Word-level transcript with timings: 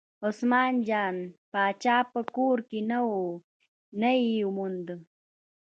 عثمان 0.27 0.73
جان 0.89 1.15
پاچا 1.51 1.97
په 2.13 2.21
کور 2.35 2.57
کې 2.69 2.79
نه 2.89 2.99
و 3.07 3.11
نه 4.01 4.11
یې 4.25 4.39
وموند. 4.47 4.87